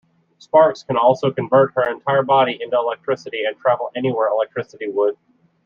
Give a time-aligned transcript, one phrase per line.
[0.39, 5.15] Sparks can also convert her entire body into electricity and travel anywhere electricity would.